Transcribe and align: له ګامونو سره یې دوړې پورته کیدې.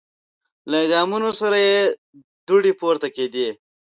له 0.71 0.79
ګامونو 0.91 1.29
سره 1.39 1.57
یې 1.67 1.79
دوړې 2.47 2.71
پورته 2.79 3.07
کیدې. 3.15 3.49